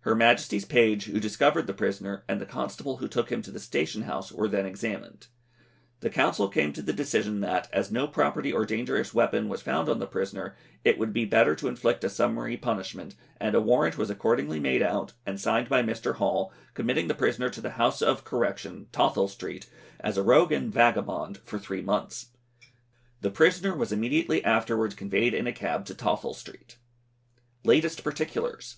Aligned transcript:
Her 0.00 0.14
Majesty's 0.14 0.66
page, 0.66 1.04
who 1.04 1.18
discovered 1.18 1.66
the 1.66 1.72
prisoner, 1.72 2.24
and 2.28 2.42
the 2.42 2.44
constable 2.44 2.98
who 2.98 3.08
took 3.08 3.32
him 3.32 3.40
to 3.40 3.50
the 3.50 3.58
station 3.58 4.02
house, 4.02 4.30
were 4.30 4.48
then 4.48 4.66
examined. 4.66 5.28
The 6.00 6.10
Council 6.10 6.50
came 6.50 6.74
to 6.74 6.82
the 6.82 6.92
decision 6.92 7.40
that, 7.40 7.66
as 7.72 7.90
no 7.90 8.06
property 8.06 8.52
or 8.52 8.66
dangerous 8.66 9.14
weapon 9.14 9.48
was 9.48 9.62
found 9.62 9.88
on 9.88 9.98
the 9.98 10.06
prisoner, 10.06 10.54
it 10.84 10.98
would 10.98 11.14
be 11.14 11.24
better 11.24 11.54
to 11.54 11.68
inflict 11.68 12.04
a 12.04 12.10
summary 12.10 12.58
punishment; 12.58 13.14
and 13.40 13.54
a 13.54 13.60
warrant 13.62 13.96
was 13.96 14.10
accordingly 14.10 14.60
made 14.60 14.82
out, 14.82 15.14
and 15.24 15.40
signed 15.40 15.70
by 15.70 15.82
Mr. 15.82 16.16
Hall, 16.16 16.52
committing 16.74 17.08
the 17.08 17.14
prisoner 17.14 17.48
to 17.48 17.62
the 17.62 17.70
House 17.80 18.02
of 18.02 18.24
Correction, 18.24 18.88
Tothill 18.92 19.26
Street, 19.28 19.70
as 20.00 20.18
a 20.18 20.22
rogue 20.22 20.52
and 20.52 20.70
vagabond, 20.70 21.38
for 21.46 21.58
three 21.58 21.80
months. 21.80 22.26
The 23.22 23.30
prisoner 23.30 23.74
was 23.74 23.90
immediately 23.90 24.44
afterwards 24.44 24.94
conveyed 24.94 25.32
in 25.32 25.46
a 25.46 25.52
cab 25.54 25.86
to 25.86 25.94
Tothill 25.94 26.34
Street. 26.34 26.76
LATEST 27.64 28.04
PARTICULARS. 28.04 28.76